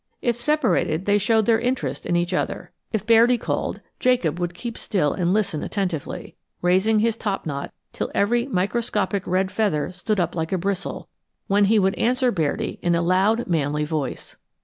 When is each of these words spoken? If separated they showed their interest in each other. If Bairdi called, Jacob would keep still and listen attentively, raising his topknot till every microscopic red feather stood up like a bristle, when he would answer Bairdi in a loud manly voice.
If 0.23 0.41
separated 0.41 1.05
they 1.05 1.19
showed 1.19 1.45
their 1.45 1.59
interest 1.59 2.07
in 2.07 2.15
each 2.15 2.33
other. 2.33 2.71
If 2.91 3.05
Bairdi 3.05 3.39
called, 3.39 3.81
Jacob 3.99 4.39
would 4.39 4.55
keep 4.55 4.75
still 4.75 5.13
and 5.13 5.31
listen 5.31 5.61
attentively, 5.61 6.33
raising 6.59 7.01
his 7.01 7.15
topknot 7.15 7.71
till 7.93 8.09
every 8.15 8.47
microscopic 8.47 9.27
red 9.27 9.51
feather 9.51 9.91
stood 9.91 10.19
up 10.19 10.33
like 10.33 10.51
a 10.51 10.57
bristle, 10.57 11.07
when 11.45 11.65
he 11.65 11.77
would 11.77 11.93
answer 11.99 12.31
Bairdi 12.31 12.79
in 12.81 12.95
a 12.95 13.01
loud 13.03 13.45
manly 13.45 13.85
voice. 13.85 14.37